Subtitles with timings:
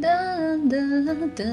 [0.00, 0.08] 哒
[0.70, 0.78] 哒
[1.12, 1.44] 哒哒。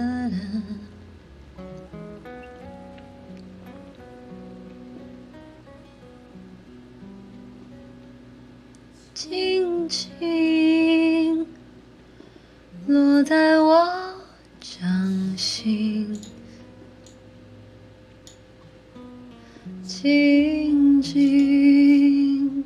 [9.14, 11.46] 轻轻
[12.88, 14.16] 落在我
[14.62, 16.18] 掌心，
[19.84, 22.64] 静静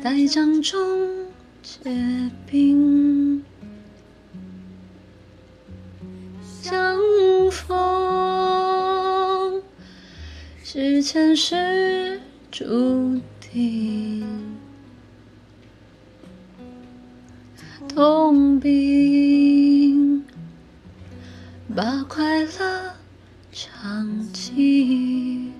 [0.00, 0.78] 在掌中
[1.60, 3.42] 结冰，
[10.76, 12.20] 是前世
[12.50, 14.26] 注定。
[17.86, 20.24] 痛并
[21.76, 22.50] 把快乐
[23.52, 25.52] 尝尽，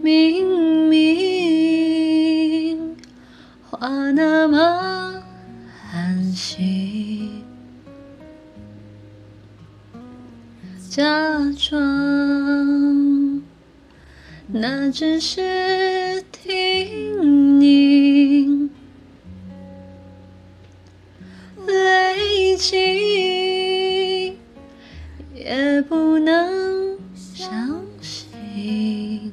[0.00, 2.96] 明明
[3.68, 5.24] 话那么
[5.90, 7.09] 寒心，
[10.90, 11.04] 假
[11.56, 13.40] 装
[14.48, 18.68] 那只是听你。
[21.64, 24.36] 累积
[25.32, 29.32] 也不能相信，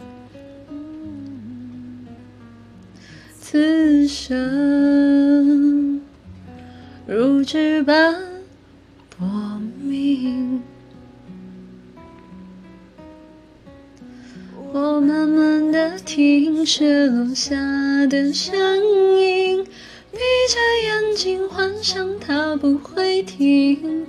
[3.42, 6.00] 此生
[7.08, 8.27] 如纸般
[14.98, 17.56] 我慢慢的听雪落下
[18.08, 18.58] 的声
[19.16, 19.64] 音。
[19.64, 20.18] 闭
[20.50, 24.08] 着眼睛幻想它不会停，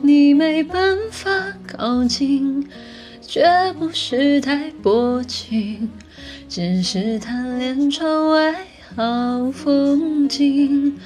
[0.00, 1.30] 你没办法
[1.66, 2.66] 靠近，
[3.20, 3.44] 绝
[3.78, 5.90] 不是太薄情，
[6.48, 8.64] 只是贪恋窗外
[8.96, 10.98] 好风景。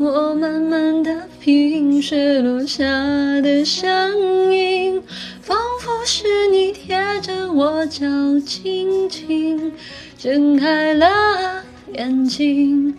[0.00, 2.84] 我慢慢的品雪落下
[3.40, 5.02] 的声音，
[5.40, 8.06] 仿佛是你贴着我脚
[8.46, 9.72] 轻轻
[10.16, 11.64] 睁开了
[11.94, 12.94] 眼睛。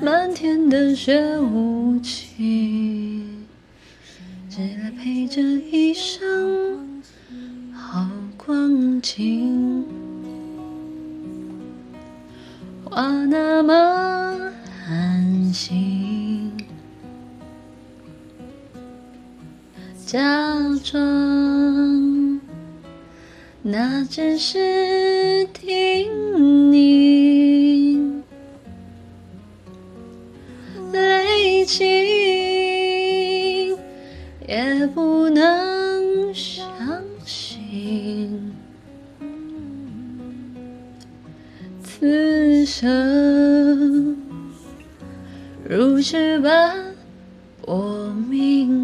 [0.00, 3.46] 漫天的雪无情，
[4.50, 7.00] 只来陪这一生
[7.72, 9.84] 好光景。
[12.82, 14.13] 话那么
[20.14, 20.20] 假
[20.84, 22.40] 装
[23.62, 28.22] 那只是听你。
[30.92, 31.82] 累积
[34.46, 36.64] 也不能相
[37.26, 38.52] 信，
[41.82, 44.16] 此生
[45.68, 46.94] 如纸般
[47.60, 48.83] 薄命。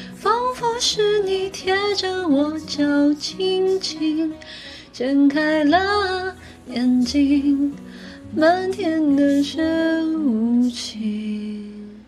[0.21, 2.83] 仿佛是你贴着我脚
[3.15, 4.31] 轻轻
[4.93, 6.35] 睁开了
[6.67, 7.73] 眼睛。
[8.35, 9.63] 漫天的雪
[10.05, 11.99] 无情，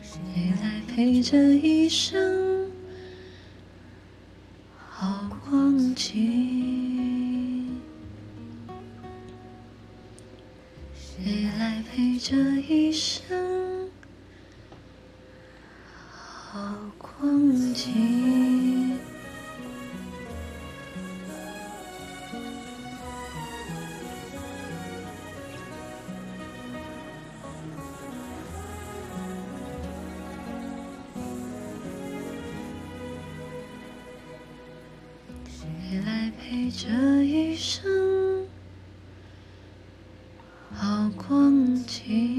[0.00, 0.16] 谁
[0.62, 2.70] 来陪这一生
[4.88, 7.66] 好光景？
[10.94, 13.49] 谁来陪这一生
[17.30, 17.92] 忘记。
[35.46, 36.88] 谁来陪这
[37.22, 38.48] 一生？
[40.72, 42.29] 好光景。